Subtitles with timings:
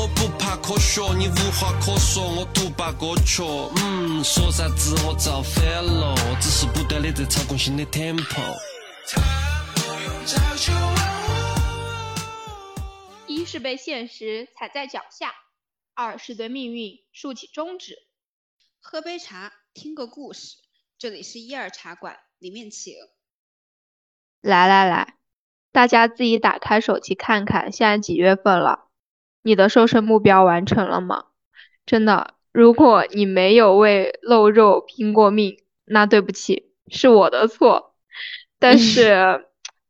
[0.00, 3.42] 我不怕科学，你无话可说，我独霸歌曲。
[3.76, 8.40] 嗯，说啥子我造反了，只是不断的在操控新的 tempo。
[13.26, 15.34] 一是被现实踩在脚下，
[15.92, 17.98] 二是对命运竖起中指。
[18.80, 20.56] 喝杯茶，听个故事。
[20.98, 22.94] 这里是一二茶馆，里面请。
[24.40, 25.16] 来来来，
[25.70, 28.86] 大家自己打开手机看看，现在几月份了？
[29.42, 31.24] 你的瘦身目标完成了吗？
[31.86, 37.94] 真的，如果你没有为露肉拼过命，那对不起，是我的错。
[38.58, 39.46] 但是，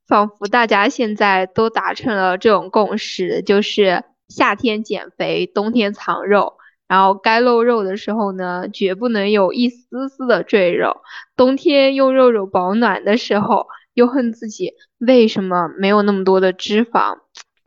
[0.06, 6.54] 仿佛大家现在都达成了这种共识，就是夏天减肥，冬天藏肉。
[6.88, 11.02] 然后该露肉的时候呢，绝不能有一丝丝的赘肉。
[11.36, 13.66] 冬天用肉肉保暖的时候。
[13.94, 17.18] 又恨自己为什么没有那么多的脂肪，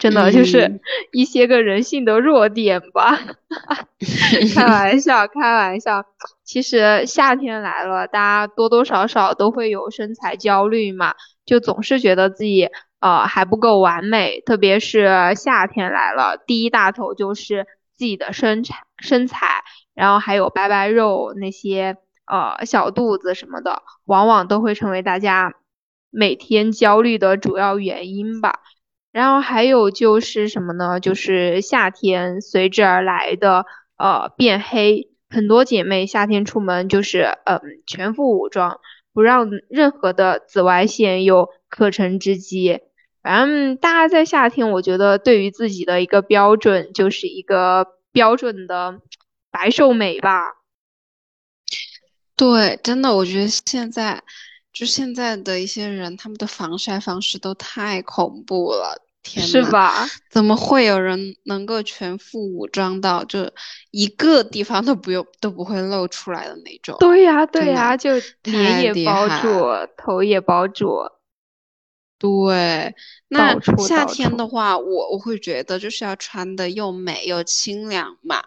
[0.03, 0.81] 真的就是
[1.13, 3.17] 一些个人性的弱点吧。
[4.53, 6.03] 开玩笑，开玩笑。
[6.43, 12.69] 其实夏天来了，大家多多少少都会有身材焦虑嘛，就总是觉得自己
[12.99, 14.41] 呃还不够完美。
[14.41, 19.63] 特别是夏天来了，第一大头就是自己的身材身材，
[19.93, 25.53] 然后还有白白肉那些呃小肚子什么的，往往都会成为大家。
[26.15, 28.59] 每天焦虑的主要原因吧，
[29.13, 30.99] 然后还有就是什么呢？
[30.99, 38.79] 就是夏天随之而来的呃变黑，很多姐妹夏天出门就是嗯全副武装，
[39.13, 42.79] 不让任何的紫外线有可乘之机。
[43.21, 48.99] 反正大家在夏天，我觉得对于自己的一个标准就是一个标准的
[49.51, 50.55] 白瘦美吧。
[52.35, 54.23] 对，真的，我觉得现在。
[54.73, 60.07] 就现在的一些人，他们的防晒方式都太恐怖了，天是吧？
[60.29, 63.51] 怎么会有人能够全副武装到就
[63.91, 66.97] 一个地方都不用都不会露出来的那种？
[66.99, 69.63] 对呀，对呀，就脸也包住，
[69.95, 70.89] 头也包住。
[72.17, 72.95] 对，
[73.27, 78.41] 那夏天的话，我我会觉得就是要穿的又美又清凉嘛。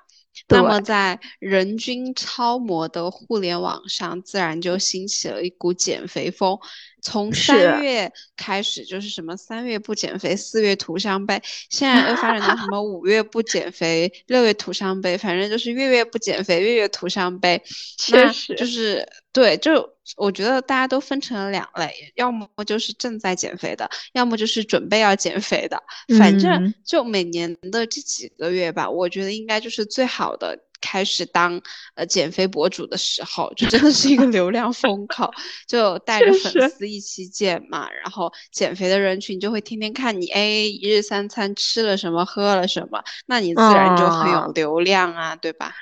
[0.49, 6.59] 那么，在人均超模的互联网上，自然就兴起了一股减肥风。
[7.07, 11.41] 从三月开始，就是什么三月不减肥，四月徒伤悲，
[11.71, 17.63] 现在又发展到什么五月不减肥，六月徒伤悲，反正就是月月不减肥，月月徒伤悲。
[17.97, 25.81] 确实，就是对，就我觉得大家都分成了两类，要么就是正在减肥的，要么就是准备要减肥的。
[26.19, 30.59] 反正就每年的这几个月吧，我觉得应该就是最好的。
[30.87, 31.61] 开始当
[31.97, 35.29] 呃减肥博主的时候，就真的是一个流量风 口，
[35.67, 45.75] 就带着粉丝一起减嘛，然后减肥的人群就会天天看你，哎，一日三餐吃了什么，喝了什么，那你自然就很有流量啊，对吧？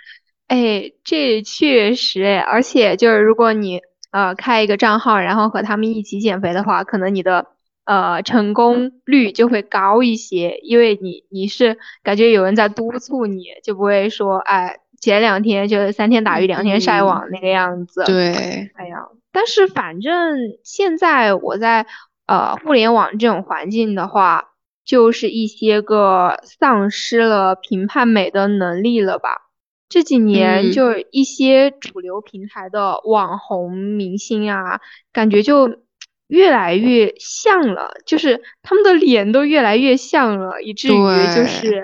[0.48, 7.47] 哎，这确实哎，而且就是如果你呃开一个账号，然后和他们一起减肥的话，可能你的
[7.84, 14.78] 呃成功率就会高一些，因为你你是感觉有人在督促你，就不会说哎。
[15.04, 18.04] 前两天就是三天打鱼两天晒网那个样子。
[18.06, 21.84] 对，哎呀，但是反正现在我在
[22.26, 29.42] 呃互联网这种环境的话，就是一些个丧失了评判美的能力了吧。
[29.91, 34.81] 这几年就一些主流平台的网红明星啊，
[35.12, 35.81] 感觉就
[36.28, 40.94] 越来越像了，就是他们的脸都越来越像了，以至于
[41.36, 41.82] 就是。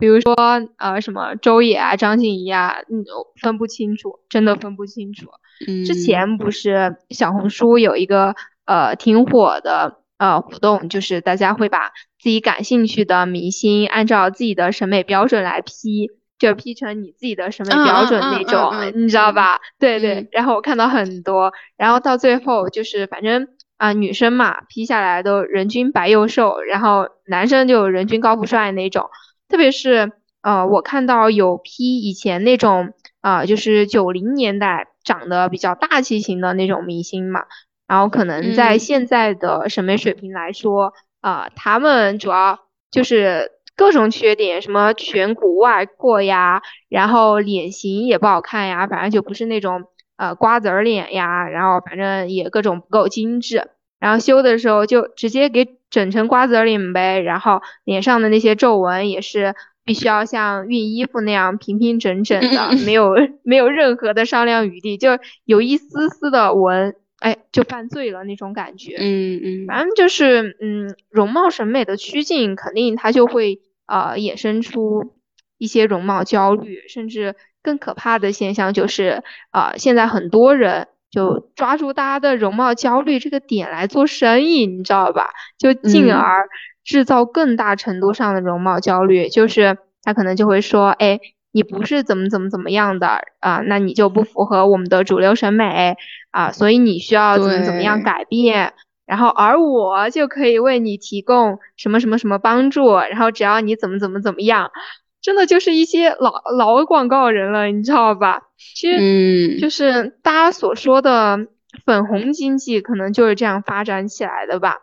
[0.00, 0.34] 比如说，
[0.78, 3.04] 呃，什么周也啊、张婧仪啊，嗯，
[3.40, 5.28] 分不清楚，真的分不清楚。
[5.68, 8.34] 嗯，之前不是小红书有一个
[8.64, 19.60] 呃挺火的呃活动，就是大家会把自己感兴趣的明星按照自己的审美标准来 P，就 P 成你自己的审美标准那种，你知道吧？
[19.78, 20.26] 对对。
[20.32, 29.10] 然后我看到很多，然后到最后就是反正啊，女生嘛 P 下来都人均白又瘦，然后男生就人均高富帅那种。
[29.50, 30.12] 特别是
[30.42, 37.44] 呃，我看到有批以前那种啊，就是九零年代长得比较大气型的那种明星嘛，
[37.86, 42.60] 然后可能在现在的审美水平来说啊，他们主要
[42.90, 49.84] 就是各种缺点，什么颧骨外扩呀，然后脸型也不好看呀，反正就不是那种
[50.16, 53.68] 呃瓜子儿脸呀，然后反正也各种不够精致，
[53.98, 55.79] 然后修的时候就直接给。
[55.90, 59.54] 整成瓜子脸呗，然后脸上的那些皱纹也是
[59.84, 68.96] 必须要像熨衣服那样平平整整的，没有没有任何的商量余地，就有一丝丝的纹，哎，就犯罪了那种感觉。
[69.00, 75.14] 嗯嗯，反正就是嗯，容貌审美的趋近，肯定它就会呃衍生出
[75.58, 85.30] 一些容貌焦虑，甚至更可怕的现象就是，呃，现在很多人就抓住大家的容貌焦虑这个点来做生意，你知道吧？
[85.58, 86.48] 就进而
[86.84, 91.20] 制造更大程度上的容貌焦虑，就是他可能就会说，哎，
[91.52, 95.96] 你不是怎么怎么怎么样的啊，那你就不符合我们的主流审美
[96.30, 98.72] 啊，所以你需要怎么怎么样改变。
[99.06, 104.70] 然后，而我就可以为你提供什么什么什么帮助，然后只要你怎么怎么怎么样，
[105.20, 108.42] 真的就是一些老老广告人了，你知道吧？
[108.56, 111.46] 其实，就是大家所说的
[111.84, 114.78] 粉红经济，可能就是这样发展起来的吧。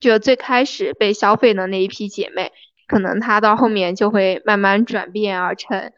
[0.00, 2.52] 就最开始被消费的那一批姐妹，
[2.86, 5.92] 可能她到后面就会慢慢转变而成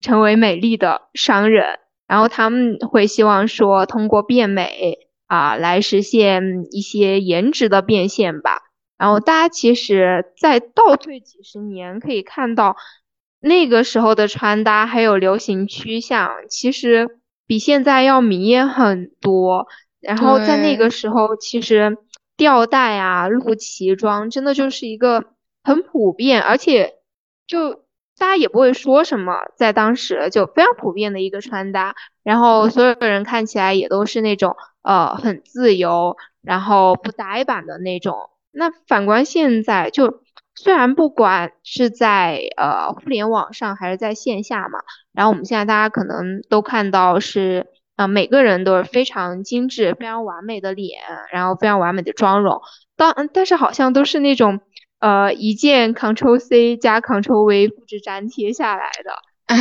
[0.00, 5.06] 成为美丽的商人，然后他们会希望说通过变美。
[5.28, 8.62] 啊，来实现一些颜值的变现吧。
[8.96, 12.78] 然后大家其实在倒退几十年，可以看到
[13.40, 19.66] 那个时候的穿搭还有流行趋向，其实比现在要明艳很多。
[20.00, 21.96] 然后在那个时候，其实
[22.36, 25.24] 吊带啊、露脐装真的就是一个
[25.62, 26.94] 很普遍，而且
[27.46, 27.82] 就。
[28.20, 31.94] 大家也不会说什么，在当时就非常普遍的一个穿搭，
[32.24, 38.16] 然后所有人看起来也都是那种呃很自由，然后不呆板的那种。
[38.50, 40.20] 那反观现在，就
[40.58, 44.80] 虽然不管是在呃互联网上还是在线下嘛，
[45.12, 47.66] 然后我们现在大家可能都看到是
[47.96, 51.00] 啊每个人都是非常精致、非常完美的脸，
[51.32, 52.60] 然后非常完美的妆容，
[52.96, 54.60] 当但是好像都是那种。
[55.00, 59.12] 呃，一键 Ctrl C 加 Ctrl V 复制粘贴下来的，
[59.46, 59.56] 唉，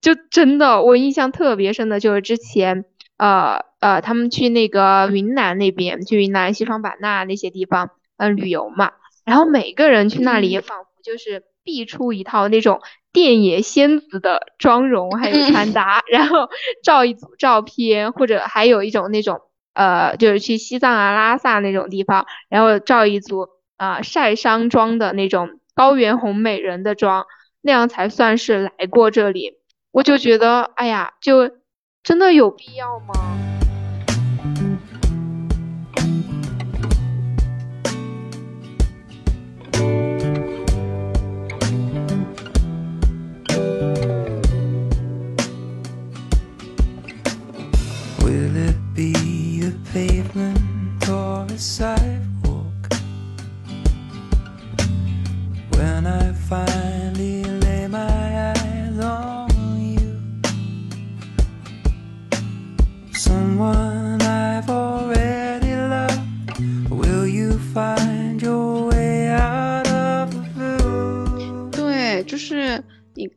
[0.00, 2.86] 就真的我印象特别深的就是之前，
[3.18, 8.92] 呃呃，他们去那个云南那边，去云南西双版纳那些地方，嗯，旅游嘛，
[9.24, 12.80] 然后每个人去那里也仿佛就是必出一套那种
[13.12, 16.48] 电野仙子的妆容还有穿搭，然后
[16.82, 19.40] 照一组照片，或者还有一种那种
[19.74, 23.48] 呃，就是去西藏啊、拉萨那种地方，然后照一组。
[23.78, 27.26] 啊，晒伤妆的那种高原红美人的妆，
[27.62, 29.54] 那样才算是来过这里。
[29.90, 31.50] 我就觉得，哎呀，就
[32.04, 33.41] 真的有必要吗？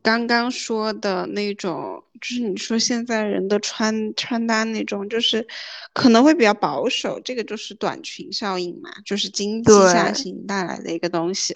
[0.02, 5.46] 刚刚说的那种，就是你说现在人的穿穿搭那种，就是
[5.92, 11.54] 可能会比较保守，这个就是短裙效应嘛，就是经济下行带来的一个东西。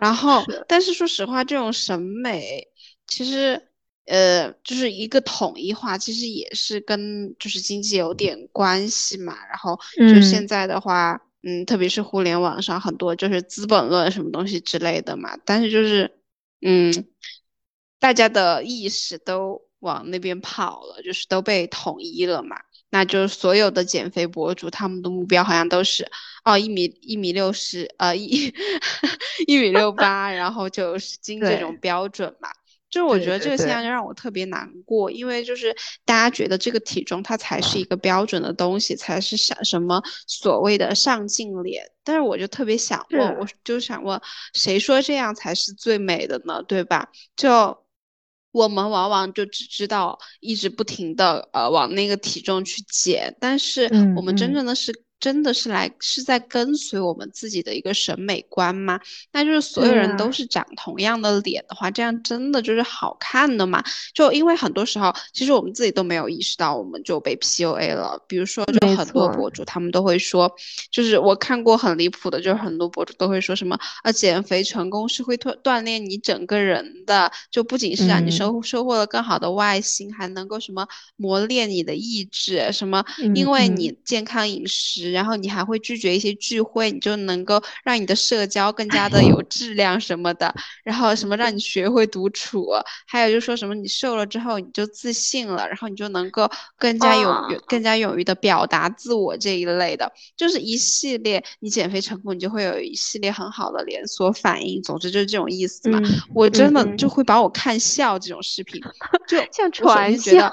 [0.00, 2.66] 然后，但是说实话，这种审美
[3.06, 3.60] 其实，
[4.06, 9.36] 呃，就是一个统一化，其实也是跟就是经济有点关系嘛。
[9.48, 15.36] 然后就现在的话，嗯，特别是互联网上很多就是资本论什么东西之类的嘛。
[15.44, 16.10] 但是就是，
[16.62, 16.92] 嗯。
[18.00, 22.56] 大家的意识都往那边跑了，就是都被统一了嘛。
[22.92, 26.10] 那就是所有的减肥博主，他们的目标好像都是
[26.44, 28.52] 哦，一米一米六十，呃一
[29.46, 32.48] 一米六八，然后就是 斤这种标准嘛。
[32.90, 35.72] 就我觉得这个现象就让我特别难过，因为就是
[36.04, 41.84] 大家觉得这个体重它才是一个标准的东西，才是想什么所谓的上镜脸。
[42.02, 44.20] 但是我就特别想问，我就想问，
[44.54, 46.60] 谁说这样才是最美的呢？
[46.64, 47.08] 对吧？
[47.36, 47.78] 就。
[48.52, 54.92] 我们往往就只知道一直不停的呃往那个体重去减，但是我们真正的是。
[55.20, 58.98] 真的是来是在跟随我们自己的一个审美观吗？
[59.32, 63.84] 那就是所有人都是长同样的脸的话，这样真的就是好看的吗？
[64.14, 68.18] 就因为很多时候，其实我们自己都没有意识到，我们就被 PUA 了。
[68.26, 70.50] 比如说，就很多博主他们都会说，
[70.90, 85.09] 就是我看过很离谱的，就是很多博主都会说什么啊，减肥成功是会锻锻炼你整个人的，就不仅是让你收收获了更好的外形，还能够什么磨练你的意志，什么因为你健康饮食。
[85.10, 90.54] 食，然后你还会拒绝一些聚会，你就能够让你的社交更加的有 质量什么的。
[90.84, 92.68] 然后什么让你学会独处，
[93.06, 96.48] 还有就说什么你瘦了之后你就自信了，然后你就能够
[96.78, 104.82] 更加勇于、更加勇于的表达自我这一类的，就是一系列你减肥成功，你就会有一系列很好的连锁反应。
[104.82, 106.00] 总之就是这种意思嘛。
[106.34, 108.80] 我真的就会把我看笑这种视频，
[109.26, 110.52] 就 像传销。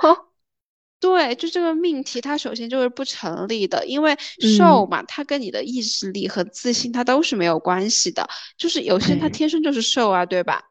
[0.99, 4.17] 对，就这个命题，它首先就是不成立的，因为
[4.57, 8.27] 瘦嘛，它跟你的意志力和自信，它都是没有关系的。
[8.57, 10.63] 就是有些人他天生就是瘦啊，对吧？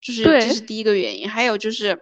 [0.00, 2.00] 就是这是第一个原因，还有就是。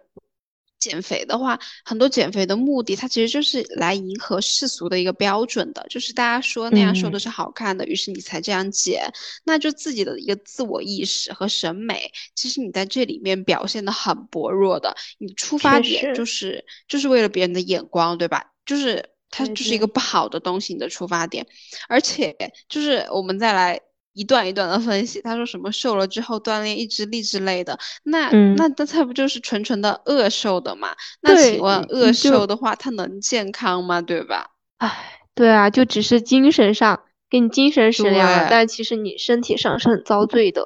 [0.78, 9.10] 减肥的话，很多减肥的目的，它其实就是来迎合世俗的一个标准的，就是大家说那样瘦的是好看的，于是你才这样减。
[9.44, 14.94] 那就自己的一个自我意识和审美，其实你在这里面表现的很薄弱的。
[15.18, 18.52] 你出发点就是就是为了别人的眼光，对吧？
[18.66, 21.46] 就是它就是一个不好的东西，你的出发点。
[21.88, 22.36] 而且
[22.68, 23.80] 就是我们再来。
[24.14, 30.94] 一段一段的分析，他说什么瘦了之后锻炼意志力之类的，那那那他不就是纯纯的饿瘦的嘛？
[31.20, 34.00] 那请问饿瘦的话，他能健康吗？
[34.00, 34.52] 对吧？
[34.78, 40.64] 唉，对啊，就只是精神上给你精神食粮了，但其实你身体上是很遭罪的。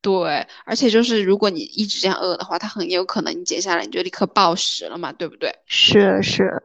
[0.00, 5.52] 对，而且就是如果你一直这样饿的话，他很有可能你减下来你就立刻暴食了嘛，对不对？
[5.66, 6.62] 是是。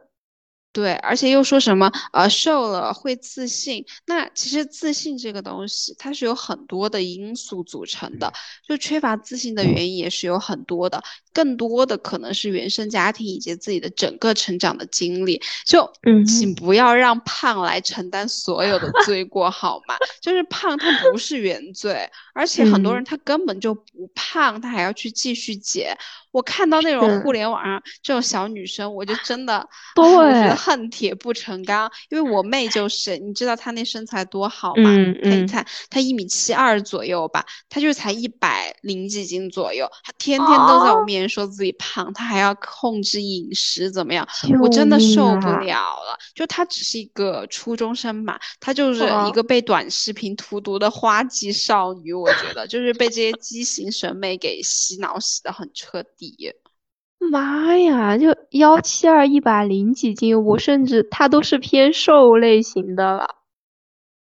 [0.72, 8.32] 对，而且又说什么呃瘦了会自信，那其实自信这个东西它是有很多的因素组成的，
[8.66, 11.02] 就缺乏自信的原因也是有很多的，
[11.34, 15.42] 更多的可能是原生家庭以及自己的整个成长的经历。
[15.66, 15.90] 就
[16.26, 19.94] 请不要让胖来承担所有的 罪过好吗？
[20.22, 25.94] 就是胖它不是原罪，而且很多人他根本就不胖，他还要去继续减。
[26.30, 31.90] 我看到那种互联网上这种小女生，我就真的， 对，恨铁不成钢。
[32.10, 34.90] 因为我妹就是，你知道她那身材多好吗？
[35.22, 44.26] 她才她一米七二左右吧，她就才一百零几斤左右，她天天都在我面前说自己胖，她还要控制饮食怎么样？
[44.60, 46.16] 我真的受不了了。
[46.34, 56.52] 就她只是一个初中生嘛，她就是一个被短视频荼毒的花季少女，我觉得就是被这些畸形审美给洗脑洗的很彻底。
[57.30, 63.36] 妈呀，就幺七二一百零几斤，我甚至他都是偏瘦类型的了。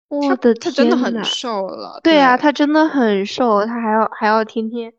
[0.08, 2.00] 我的天他真的很瘦了。
[2.02, 4.92] 对啊，他真的很瘦，他还要还要天天，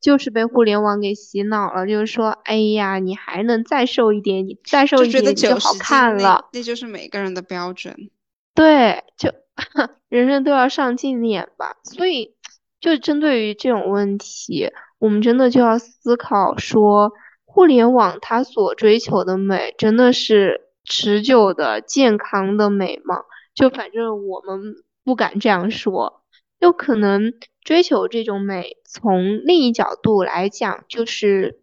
[0.00, 6.48] 就是被互联网给洗脑了，就是说，哎呀，你还能再瘦一点，你再瘦一点就好看了。
[6.52, 8.10] 那就是每个人的标准。
[8.54, 9.32] 对，就
[10.08, 11.76] 人人都要上镜脸吧。
[11.82, 12.34] 所以，
[12.80, 14.70] 就针对于这种问题。
[14.98, 17.12] 我们真的就要思考说，
[17.44, 23.22] 互联网它所追求的美，真的是持久的、健康的美吗？
[23.54, 26.22] 就反正我们不敢这样说。
[26.58, 31.60] 有可能追求这种美，从另一角度来讲，就是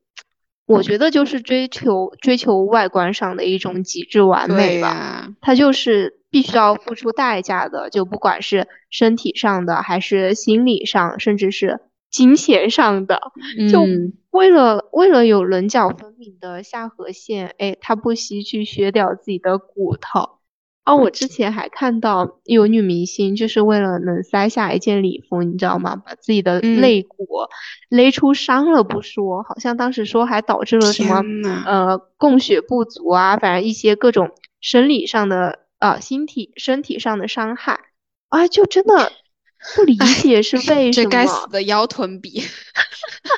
[0.67, 5.33] 我觉得就是追求追求外观上的一种极致完美吧。
[5.41, 11.79] 它就是必须要付出代价的，就不管是身体上的，还是心理上，甚至是。
[12.13, 13.19] 金钱上的，
[13.71, 13.85] 就
[14.29, 20.37] 为了为了有棱角分明的下颌线，哎，他不惜去削掉自己的骨头。
[20.85, 25.95] 哦，我之前还看到有女明星，就是为了能塞下一件礼服，你知道吗？
[25.95, 27.25] 把自己的肋骨
[27.89, 31.23] 勒出伤了不说，好像当时说还导致了什么
[31.65, 34.29] 呃供血不足啊，反正一些各种
[34.61, 37.79] 生理上的呃心体身体上的伤害
[38.29, 39.11] 啊，就真的。
[39.75, 41.03] 不理解是为什么？
[41.03, 42.41] 这该死的腰臀比，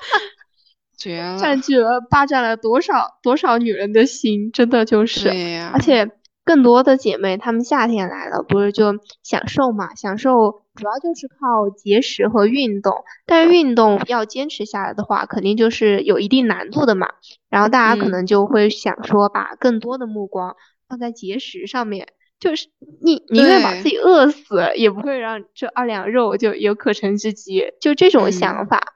[0.98, 1.38] 绝了！
[1.40, 5.30] 占据了霸占了多少多少女人的心，真的就是。
[5.74, 6.10] 而且
[6.44, 9.94] 更多的姐妹，她们夏天来了，不是就享受嘛？
[9.96, 17.08] 享受主要就是靠节食和运动，但是运动要坚持下来的话，肯定就是有一定难度的嘛。
[17.50, 20.56] 然后大家可能就会想说，把更多的目光
[20.88, 22.08] 放在节食上面。
[22.40, 22.68] 就是
[23.02, 28.94] 你宁愿把自己饿死，也不会让这二两肉就有可乘之机，就这种想法。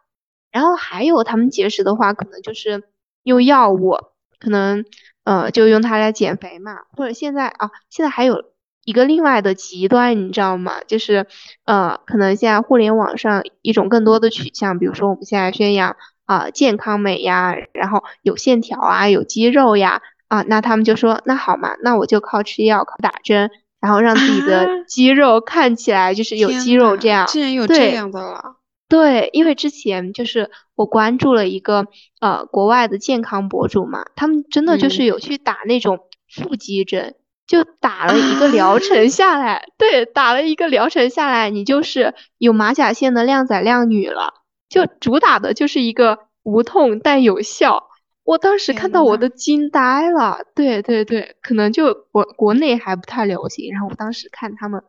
[0.52, 2.84] 然后还有他们节食的话，可能就是
[3.24, 3.98] 用药物，
[4.40, 4.84] 可能
[5.24, 6.80] 呃就用它来减肥嘛。
[6.98, 8.44] 或者现在啊，现在还有
[8.84, 10.84] 一个另外的极端，你知道吗？
[10.86, 11.28] 就是
[11.66, 20.02] 呃，可能现在互联网上一种更多的取向，比如说我们现在宣扬啊健康美呀，然后有线条啊，有肌肉呀。
[20.30, 27.28] 啊，那他们就说，那好嘛，那我就靠吃药、靠打针，然后让自己的肌肉看起来就是有肌肉这样。
[27.28, 28.56] 竟然有这样的了。
[28.88, 31.86] 对，因为之前就是我关注了一个
[32.22, 44.34] 呃国外的健康博主嘛，他们真的就是有去打那种腹肌针，就打了一个疗程下 来，对，打了一个疗程下来，你就是有马甲线的靓仔靓女了。
[44.70, 47.89] 就主打的就是一个无痛但有效。
[48.30, 50.40] 我当时看到我都惊呆了。
[50.54, 53.72] 对对对，可能就国国内还不太流行。
[53.72, 54.82] 然后我当时看他们，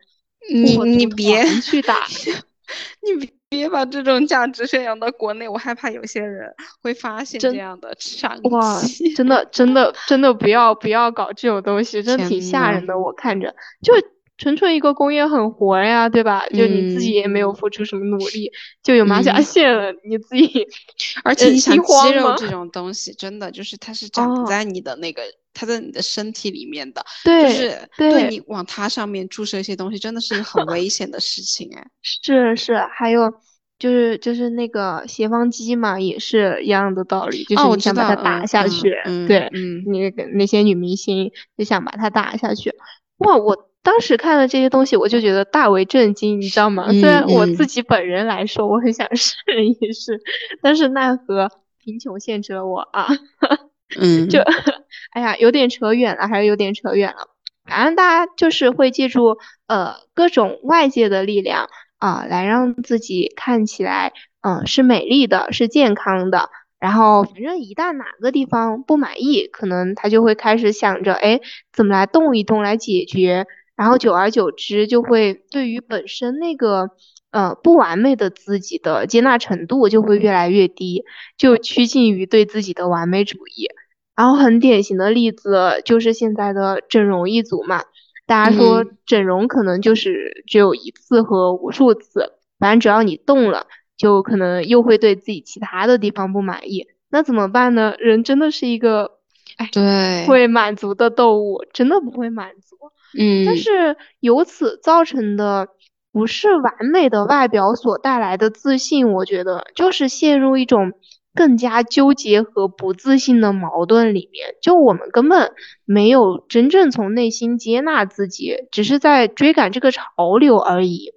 [0.53, 2.05] 你你别去打，
[3.03, 3.31] 你别。
[3.51, 6.55] 别把这种价值宣扬到国内，我害怕有些人
[6.85, 8.49] 会发现这样的商机。
[8.49, 8.81] 哇，
[9.17, 12.97] 真的，真的，真的不要不要搞这种东西，真的挺吓人的。
[12.97, 13.93] 我看着就
[14.41, 16.45] 纯纯一个工业很活呀，对吧？
[16.49, 18.51] 就你自己也没有付出什么努力，
[18.83, 20.67] 就有马甲线了，你自己。
[21.23, 25.23] 而且你想肌肉这种东西，真的就是它是长在你的那个。
[25.53, 31.85] 它在你的身体里面的，就是对你往它上面注射一些东西，真的是很危险的事情哎。
[32.23, 33.29] 是是，还有
[33.77, 38.95] 就是就是那个斜方肌嘛，也是一样的道理，就是你想把它打下去，
[39.27, 42.73] 对，嗯，那个那些女明星就想把它打下去。
[43.19, 46.91] 哇，我当时看了这些东西，我就觉得大为震惊，你知道吗？
[46.93, 49.35] 虽然我自己本人来说，我很想试
[49.65, 50.21] 一试，
[50.63, 53.09] 但是奈何贫穷限制了我啊。
[53.99, 54.41] 嗯，就，
[55.11, 57.29] 哎呀，有点扯远了，还是有点扯远了。
[57.65, 61.69] 反正大家就是会借助呃各种外界的力量
[61.99, 66.51] 啊，来让自己看起来嗯是美丽的，是健康的。
[66.79, 71.41] 然后反正一旦哪个地方不满意，可能他就会开始想着，哎，
[71.73, 73.47] 怎么来动一动来解决。
[73.81, 76.91] 然后久而久之，就会对于本身那个。
[77.33, 81.05] 呃，不完美的自己的接纳程度就会越来越低，
[81.39, 83.69] 就趋近于对自己的完美主义。
[84.17, 87.85] 然后很典型的例子就是现在的整容一族嘛，
[88.27, 96.89] 大家说整容可能就是只有一次和无数次，反正只要你动了，就可能又会对自己其他的地方不满意。
[97.11, 97.95] 那怎么办呢？
[98.01, 99.19] 人真的是一个，
[99.57, 102.77] 哎，对，会满足的动物，真的不会满足。
[103.19, 105.69] 嗯，但是由此造成的。
[106.13, 110.91] 不是完美的外表所带来的自信，我觉得就是陷入一种
[111.37, 114.57] 更加纠结和不自信的矛盾里面。
[114.61, 115.53] 就我们根本
[115.85, 121.13] 没有真正从内心接纳自己，只是在追赶这个潮流而已。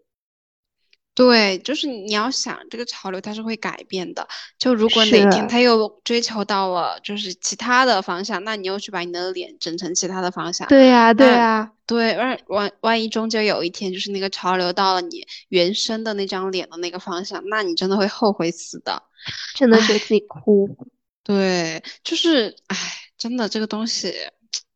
[1.15, 4.27] 对，就是你要想这个潮流它是会改变的。
[4.57, 10.67] 就如果哪天他又追求到了就是其他的方向，那你又去把你的脸整成其他的方向。
[10.67, 12.17] 对呀，对呀，对。
[12.17, 19.03] 万万万一终究有一天就是那个潮流到了你原生的那张脸的那个方向，那你真的会后悔死的，
[19.55, 20.67] 真的觉得自己哭。
[21.23, 22.77] 对，就是唉，
[23.19, 24.11] 真的这个东西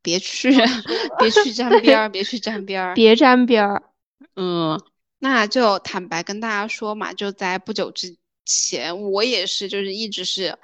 [0.03, 0.51] 别去，
[1.17, 3.83] 别去沾边儿，别去沾边儿，别沾边儿。
[4.35, 4.79] 嗯。
[5.19, 10.57] 那就坦白跟大家说嘛，就在不久之前，我也是，就是一直是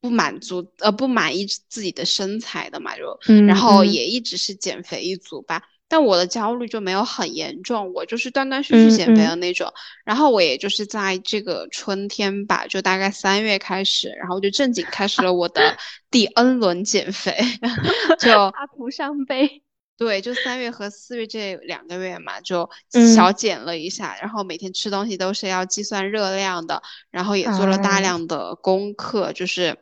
[0.00, 5.62] 不满足，呃，不满意自己的身材的嘛，就，然后也一直是减肥一族吧。
[5.88, 9.72] 但我的焦虑就没有很严重，我就是断断续续减肥的那种。
[10.04, 15.76] 然后我也就是在这个春天吧，就大概三月开始，然后就正经开始了我的
[16.08, 17.36] 第 N 轮减肥，
[18.20, 19.62] 就大徒伤悲。
[20.00, 22.70] 对，就三月和四月这两个月嘛，就
[23.14, 29.76] 小减了一下，然后每天吃东西都是要计算热量的，然后也做了大量的功课，就是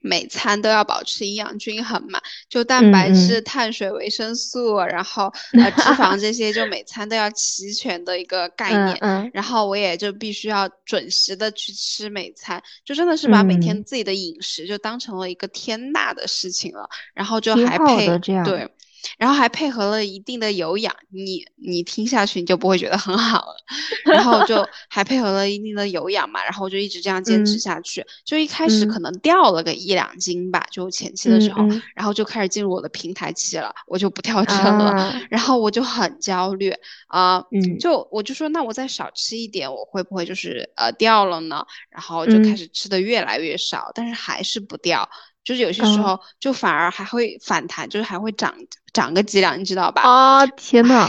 [0.00, 8.98] 每餐都要保持营养均衡嘛，就蛋白质、碳水、维生素，然后 呃脂肪这些，就每餐都要齐全的一个概念。
[9.32, 18.06] 然后我也就必须要准时的去吃每餐，就真的是把每天自己的饮食就当成了一个天大的事情了，然后就还配
[18.44, 18.68] 对。
[19.18, 23.56] 然后还配合了一定的有氧，你你听下去你就不会觉得很好了。
[24.04, 28.04] 然后就还配合了一定的有氧嘛，然后我就一直这样坚持下去。
[28.24, 31.62] 就一开始可能掉了个一两斤吧，就前期的时候，
[31.94, 35.12] 然后就开始进入我的平台期了，我就不跳针了。
[35.30, 36.72] 然后我就很焦虑
[37.08, 37.44] 啊，
[37.78, 41.66] 就我就说那我再少吃一点，我会不会就是呃掉了呢？
[41.90, 45.08] 然后就开始吃的越来越少，但是还是不掉。
[45.46, 48.52] 就是有些时候就反而还会反弹，就是还会涨
[48.92, 50.02] 涨个几两，你知道吧？
[50.02, 51.08] 啊天呐。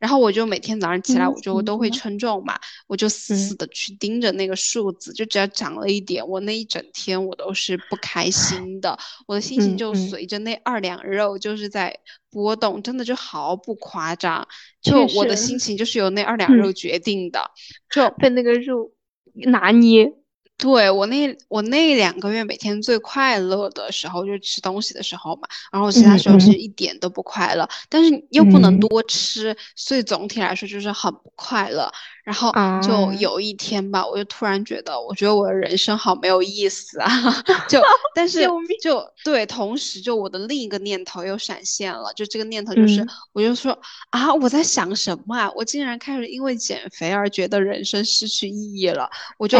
[0.00, 11.98] 然后我就每天早上起来，我就都会称重嘛，我就死死的去盯着那个数字，就只要涨了一点，我那一整天我都是不开心的，我的心情就随着那二两肉就是在
[12.30, 14.46] 波动，真的就毫不夸张，
[14.80, 15.58] 就我的心。
[15.58, 17.50] 情就是由那二两肉决定的，
[17.90, 18.92] 就被那个肉
[19.34, 20.12] 拿捏。
[20.58, 25.42] 对我那我那两个月每天最快乐的时候就是吃东西的时候嘛，
[25.72, 31.90] 然后其他时候其实一点都不快乐，但是又不能多吃，所以总体来说就是很不快乐。
[32.24, 37.08] 然后就有一天吧，我就突然觉得，我觉得我的人生好没有意思啊！
[37.66, 37.80] 就
[38.14, 38.46] 但是
[38.82, 43.00] 就对，同时就我的另一个念头又闪现了，就这个念头就是，
[43.32, 43.78] 我就说
[44.10, 45.50] 啊，我在想什么啊？
[45.56, 49.56] 我竟然开始因为减肥而觉得人生失去意义了，我就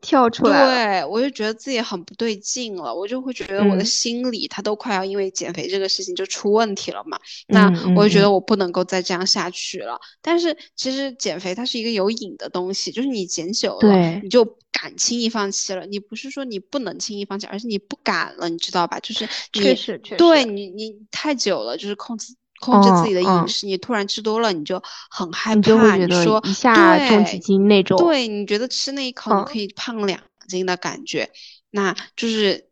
[0.00, 9.98] 跳出来，对我就觉得自己很不对劲了，我就会觉得我的心理他都快要因为减肥这个事情就出问题了嘛，那我就觉得我不能够再这样下去了。
[10.22, 15.86] 但是其实减肥它是一个有瘾的东西，就是你减久了，你就敢轻易放弃了。
[15.86, 19.00] 你不是说你不能轻易放弃，而是你不敢了，你知道吧？
[19.00, 25.96] 就是确实，确实，对你，你太久了，就是控制控制自己的饮食，你突然吃多了，你就很害怕。
[25.96, 31.30] 你说一下重几斤那种，对你觉得吃那一口你可以胖两斤的感觉，
[31.70, 32.68] 那就是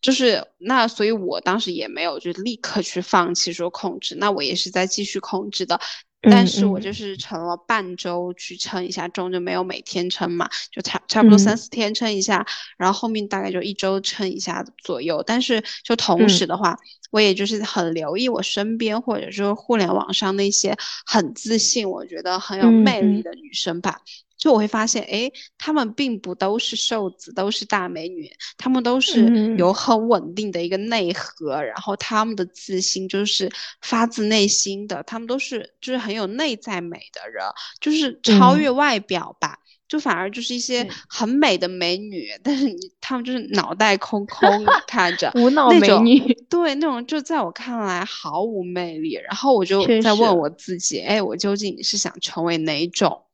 [0.00, 5.80] 就是那，所以我当时也没有就立刻去放弃说控制，那我也是在继续控制的。
[6.22, 15.22] 但是我就是称了半周去称一下重，就没有每天称嘛，就差差不多三四天称一下，然后后面大概就一周称一下左右。
[15.26, 16.76] 但是就同时的话，
[17.10, 24.00] 我也就是很留意我身边或者说互联网上那些很自信、我觉得很有魅力的女生吧。
[24.40, 37.44] 就我会发现，哎，她们并不都是瘦子，都是大美女，她们都是有很稳定的一个内核，然后她们的自信就是发自内心的，她们都是就是很有内在美的人，
[37.80, 44.48] 就是超越外表吧，就反而就是一些很美的美女，但是你她们就是脑袋空空
[44.88, 49.12] 看着无脑美女，对，那种就在我看来毫无魅力。
[49.22, 53.24] 然后我就在问我自己，哎，我究竟是想成为哪种？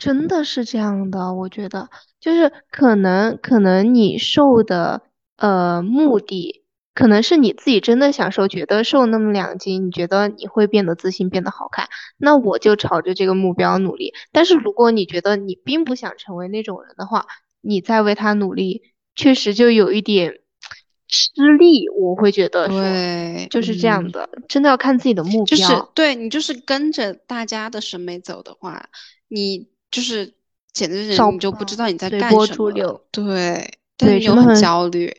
[0.00, 5.02] 真的是这样的，我觉得就是可能可能你瘦的
[5.36, 14.14] 呃目的，可能是你自己真的想瘦，觉得瘦那么两斤，你觉得你会变得自信，变得好看，那我就朝着这个目标努力。
[14.32, 17.26] 但是如果你觉得你并不想成为那种人的话，
[17.60, 18.80] 你再为他努力，
[19.14, 20.32] 确实就有一点
[21.08, 21.90] 吃力。
[21.90, 25.44] 我会觉得对，就是这样的，真的要看自己的目标。
[25.44, 28.88] 就是对你就是跟着大家的审美走的话，
[29.28, 29.68] 你。
[29.90, 30.32] 就是
[30.72, 35.14] 简直是你就不知道你在干什么，对，对，就很焦虑，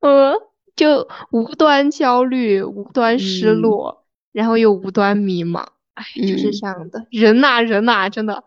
[0.00, 0.34] 呃，
[0.74, 8.44] 就无端焦虑，无端失落，然后又无端迷茫，哎，就是这样的人呐，人呐，真的。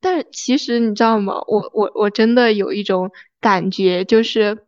[0.00, 1.34] 但其实你知道吗？
[1.46, 4.58] 我我我真的有一种感觉，就是，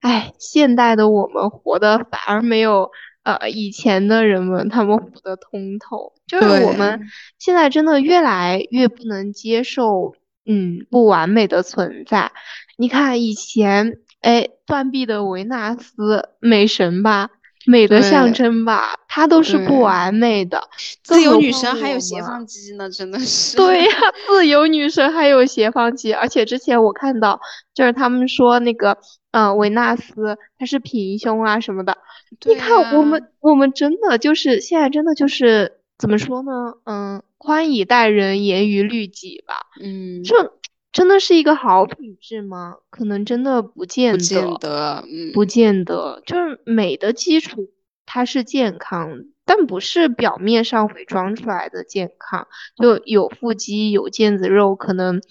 [0.00, 2.90] 哎，现代的我们活的反而没有。
[3.22, 7.00] 呃，以前的人们他们活得通透，就是我们
[7.38, 12.32] 现在真的越来越不能接受，嗯，不完美的存在。
[12.76, 17.30] 你看以前，哎，断臂的维纳斯，美神吧，
[17.66, 20.68] 美的象征吧，她都是不完美的。
[21.02, 23.56] 自由女神还有斜方肌呢，真的是。
[23.56, 23.90] 对呀，
[24.26, 27.40] 自由女神还有斜方肌，而且之前我看到，
[27.74, 28.98] 就是他们说那个，
[29.30, 31.96] 嗯，维纳斯她是平胸啊什么的。
[32.44, 36.74] 你看，我们我们真的就是现在真的就是怎么说呢？
[36.84, 39.54] 嗯，宽以待人，严于律己吧。
[39.80, 40.52] 嗯，这
[40.92, 42.76] 真的是一个好品质吗？
[42.90, 46.22] 可能真的不见得，不见得，嗯，不见得。
[46.26, 47.70] 就是美的基础，
[48.04, 52.46] 它是健康，但不是表面上伪装出来的健康。
[52.76, 55.22] 就有腹肌、有腱子肉，可能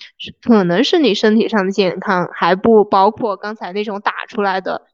[0.41, 4.88] 可能是你身体上的健康，还不包括刚才那种打出来的。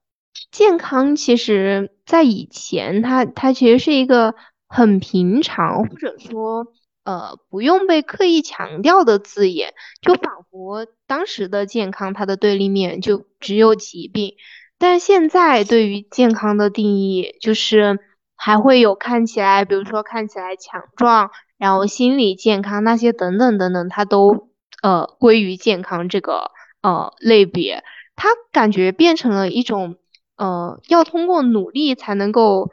[0.52, 4.36] 健康其实，在以前，它它其实是一个
[4.68, 6.68] 很平常，或者说，
[7.08, 14.36] 呃，不用被刻意强调的字眼，就仿佛当时的健康，它的对立面就只有疾病。
[14.78, 17.98] 但现在对于健康的定义，就是
[18.36, 24.50] 还会有看起来，比如说看起来强壮，然后心理健康那些等等等等，它都
[24.84, 27.86] 呃归于健康这个呃类别，
[28.18, 29.96] 它感觉变成了一种。
[30.40, 32.70] 呃，要通过努力才能够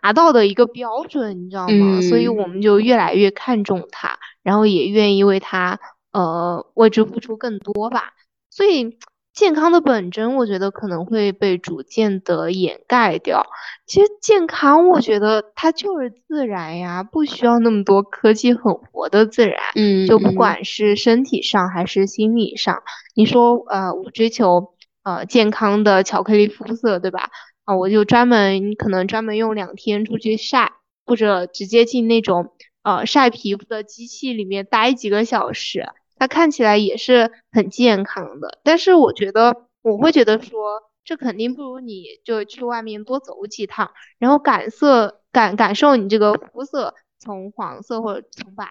[0.00, 2.00] 达到的一个标准，你知道吗？
[2.02, 5.78] 所以我们就越来越看重它，然后也愿意为它
[6.12, 8.12] 呃为之付出更多吧。
[8.50, 8.98] 所以
[9.32, 13.46] 健康的本真，我觉得可能会被逐渐的掩盖掉。
[13.86, 19.58] 其实健康，我觉得它就是自然呀，不需要那么多科技很活的自然。
[19.74, 22.82] 嗯，就不管是身体上还是心理上，
[23.14, 24.74] 你说呃，我追求。
[25.02, 27.30] 呃，健康的巧克力肤色，对吧？
[27.76, 30.72] 我就专门可能专门用两天出去晒，
[31.06, 32.52] 或者直接进那种
[32.82, 38.58] 呃晒皮肤的机器里面待几个小时，它看起来也是很健康的。
[38.62, 48.66] 但是我觉得，我会觉得说，这肯定不如你就去外面多走几趟，然后感色感感受你这个肤色从黄色或者从白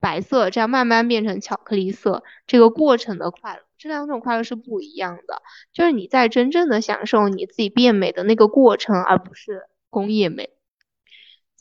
[0.00, 5.42] 白色，这样慢慢变成巧克力色，这个过程的快乐，这两种快乐是不一样的。
[5.72, 10.50] 就是你在真正的享受你自己变美的那个过程，而不是工业美。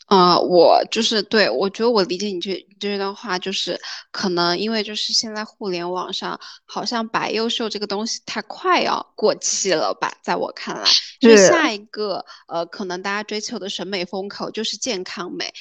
[0.05, 3.79] 啊，我就是对我觉得我理解你这这段话，就是
[4.12, 10.84] 可能因为就是现在互联网上好像白幼瘦这个东西太快要过期了吧，在我看来，
[11.21, 15.53] 就是下一个呃，可能大家追求的审美风口就是健康美。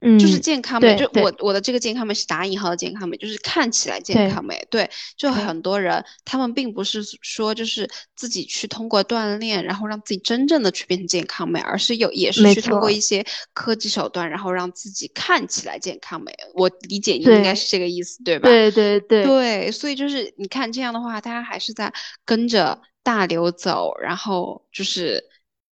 [0.00, 4.66] 嗯，就是健康美，就我我的这个健康美是打引号的健康美，就是看起来健康美。
[4.70, 16.30] 对，就很多人他们并不是说就是自己去通过锻炼，然后让自己真正的去变成健康美，而是有也是去通过一些科技手段，然后让自己看起来健康美。
[16.52, 18.50] 我理解你应该是这个意思，对吧？
[18.50, 21.90] 对对对对，所以就是你看这样的话，大家还是在
[22.26, 25.24] 跟着大流走，然后就是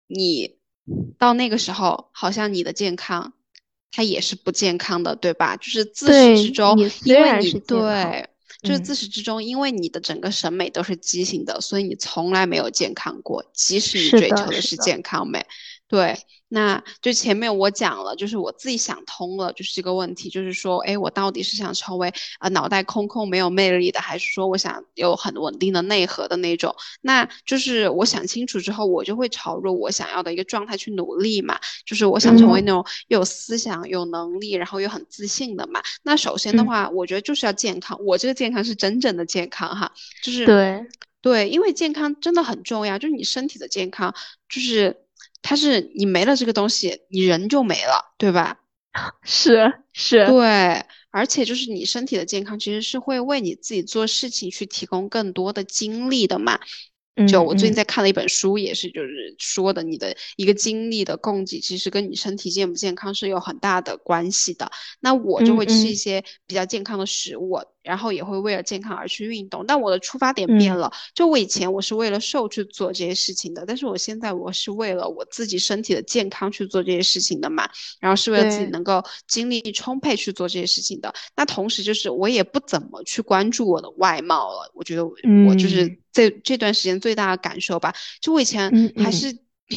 [0.08, 0.58] 你
[1.18, 3.32] 到那个时候，好像你的健康。
[3.92, 5.56] 它也是不健康的，对吧？
[5.56, 8.28] 就是自始至终，因为你对，
[8.62, 15.44] 就是自始至终，因为你的整个审美都是畸形的，所以你从来没有健康过，即使你追求的是健康美，
[15.88, 16.18] 对。
[16.52, 26.74] 那就前面我讲了，就是我自己想通了，就是这个问题，就是说，哎，我到底是想成为啊脑袋空空没有魅力的，还是说我想有很稳定的内核的那种？
[27.02, 31.56] 那就是我想清楚之后，我就会朝着我想要的一个状态去努力嘛。
[31.86, 35.80] 就是我想成为那种有思想、有能力，然后又很自信的嘛。
[36.02, 37.96] 那首先的话，我觉得就是要健康。
[38.04, 39.92] 我这个健康是真正的健康哈，
[40.24, 40.84] 就是对
[41.22, 44.12] 对，因为健康真的很重要，就是你身体的健康，
[44.48, 44.96] 就是。
[45.42, 48.60] 它是你没了这个东西，你人就没了，对吧？
[49.22, 56.58] 是是，对，而且就是你身体的健康，其实是会为你自己做事情去提供更多的精力的嘛。
[57.28, 64.70] 就我最近在看了一本书，也是就是说的，你的一个精力的供给，其实跟你身体健不健康是有很大的关系的。
[65.00, 67.60] 那我就会吃一些比较健康的食物。
[67.82, 70.92] 然后也会为了健康而去运动，但我的出发点变了。
[71.14, 77.66] 就我以前我是为了瘦去做这些事情的，但是我现在我是为了我自己身体的健康去做这些事情的嘛。
[77.98, 81.12] 然后是为了自己能够精力充沛去做这些事情的。
[81.34, 84.70] 那同时就是我也不怎么去关注我的外貌了。
[84.74, 87.94] 我觉得我就是这这段时间最大的感受吧。
[88.20, 89.36] 就我以前还是。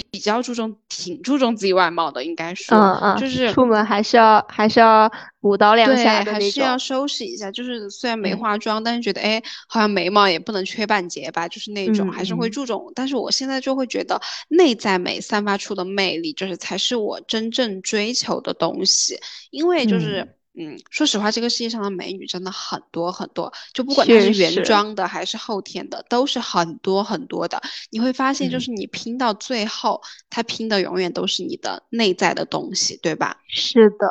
[0.10, 5.08] 比较注重，挺注重自己外貌的，应该说，嗯嗯，就是出门还是要还是要
[5.42, 7.52] 舞刀两下还是要收拾一下。
[7.52, 12.92] 就是虽然没化妆，但是觉得哎，好像眉毛也不能缺半截吧，就是那种还是会注重。
[12.96, 14.20] 但是我现在就会觉得，
[14.50, 19.20] 内在美散发出的魅力，就是才是我真正追求的东西，
[19.52, 20.28] 因为就是。
[20.56, 27.60] 嗯，说实话，这个世界上的美女真的很多很多，就不管她是原装的还是后天的，都是很多很多的。
[27.90, 33.36] 你会发现，就是你拼到最后，她拼的永远都是你的内在的东西，对吧？
[33.48, 34.08] 是的，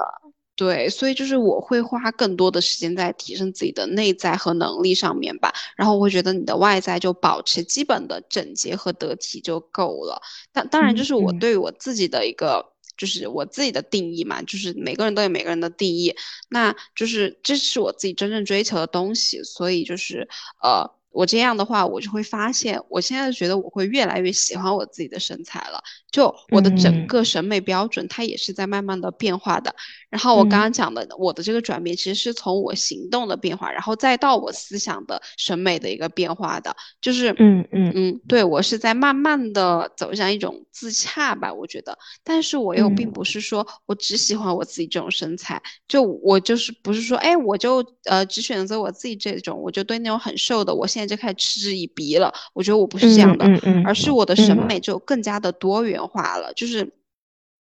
[0.57, 5.55] 对，所以就是我会花更多的时间在提升自己的内在和能力上面吧。
[5.76, 10.20] 然后我会觉得你的外在就保持基本的整洁和得体就够了。
[10.52, 12.71] 但当然，就是我对我自己的一个。
[13.02, 16.14] 就是我自己的定义嘛，就是每个人都有每个人的定义，
[16.48, 20.28] 那就是这是我自己真正追求的东西，所以就是
[20.62, 20.88] 呃。
[21.12, 25.83] 我这样的话，我就会发现，我现在觉得我会越来越喜欢我自己的身材了。
[26.11, 29.75] 就我的整个审美标准，它也是在慢慢的变化的。
[30.11, 36.77] 然后我刚刚讲的，我的这个转变，其实是从我行动的变化，然后再到我思想的审美的一个变化的。
[37.01, 41.96] 就是，嗯嗯嗯，对我是在慢慢的走向一种自洽吧，我觉得。
[42.22, 52.32] 但是我又并不是说我只喜欢我自己这种身材，就我就是不是说，哎，我就呃只选择我自己这种，我就对那种很瘦的，我现在就开始嗤之以鼻了。
[52.54, 53.46] 我觉得我不是这样的，
[53.84, 56.94] 而是我的审美就更加的多元化了，就是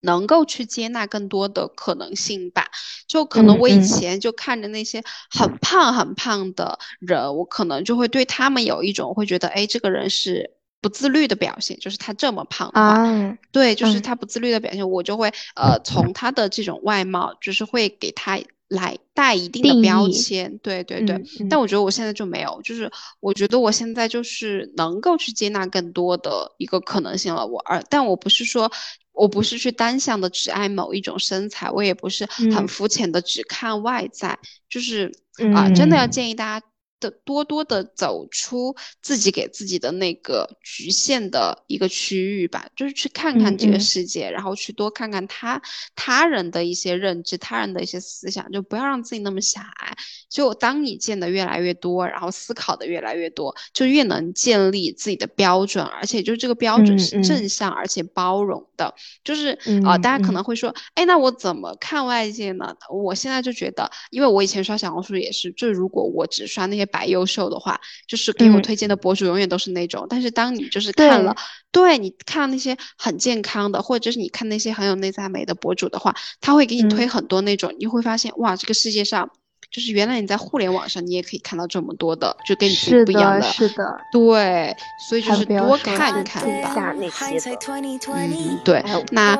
[0.02, 2.66] 能够去接纳更多的可能性吧。
[3.06, 10.50] 就可能我以前就看着那些很胖很胖的人，我可能就会对他们有一种会觉得，哎，这个人是
[10.80, 18.40] 不自律的表现，就是他这么胖啊，对，就是他不自律的表现，我就会呃从他的这种外貌，就是会给他。
[18.72, 27.46] 来带一定的标签，对对对，但我觉得我现在就没有，就是我觉得我现在就是能够去接纳更多的一个可能性了。
[27.46, 28.70] 我而但我不是说，
[29.12, 35.12] 我不是去单向的只爱某一种身材，我也不是很肤浅的只看外在，就是
[35.54, 36.66] 啊，真的要建议大家。
[37.02, 45.60] 的多多的走出自己给自己的那个局限的一个区域吧，就是去看看这个世界，然后去多看看他
[45.96, 49.94] 他人的一些认知，他人的一些思想，就不要让自己那么狭隘。
[50.30, 58.94] 就当你见的越来越多，然后思考的越来越多，就越能建立自己的标准，而且就这个标准是正向而且包容的。
[59.24, 62.74] 就是啊，大家可能会说，哎，那我怎么看外界呢？
[62.88, 70.06] 我现在就觉得，因为我以前刷小红书也是，就如果我只刷那些白优秀的话，就是给我推荐的博主永远都是那种。
[70.08, 71.34] 但是当你就是看了，
[71.72, 79.28] 对你看那些很健康的，或者是你看那些很有内在美的博主的话，他会给你推很多那种，你会发现哇，这个世界上。
[79.72, 82.74] 就是原来你在互联网上，你也可以看到这么多的，就跟你
[83.06, 84.76] 不一样的，是的，对，
[85.08, 86.94] 所以就是多看看吧。
[86.94, 89.34] 嗯，对，那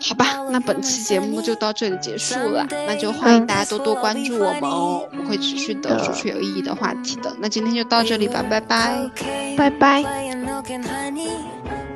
[0.00, 7.34] 好吧，那本期节目就到这里结束了，那就欢迎大家多多关注我们哦，我们会持续的说出有意义的话题的。
[7.38, 9.10] 那今天就到这里吧，拜拜，
[9.56, 10.04] 拜拜。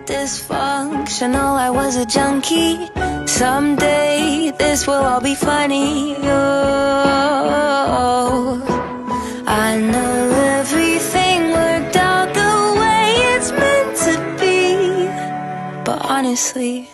[0.07, 1.57] Dysfunctional.
[1.57, 2.89] I was a junkie.
[3.27, 6.17] Someday this will all be funny.
[6.25, 7.43] Oh,
[9.47, 15.07] I know everything worked out the way it's meant to be.
[15.85, 16.91] But honestly,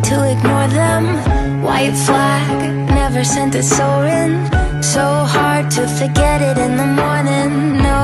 [0.00, 1.62] to ignore them.
[1.62, 2.48] White flag,
[2.88, 4.34] never sent it soaring
[4.82, 5.04] So
[5.36, 7.98] hard to forget it in the morning, no.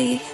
[0.00, 0.27] I